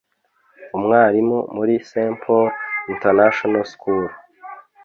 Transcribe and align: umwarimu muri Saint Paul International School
umwarimu 0.77 1.37
muri 1.55 1.73
Saint 1.89 2.15
Paul 2.21 2.47
International 2.93 3.63
School 3.73 4.05